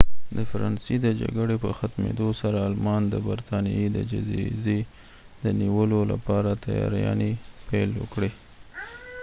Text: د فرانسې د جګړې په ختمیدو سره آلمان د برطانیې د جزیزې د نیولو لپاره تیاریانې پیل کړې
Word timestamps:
د 0.35 0.37
فرانسې 0.51 0.95
د 1.01 1.07
جګړې 1.21 1.55
په 1.63 1.69
ختمیدو 1.77 2.27
سره 2.41 2.57
آلمان 2.67 3.01
د 3.09 3.15
برطانیې 3.27 3.85
د 3.91 3.97
جزیزې 4.11 4.79
د 5.43 5.45
نیولو 5.59 5.99
لپاره 6.11 6.59
تیاریانې 6.65 7.31
پیل 7.67 7.91
کړې 8.13 8.31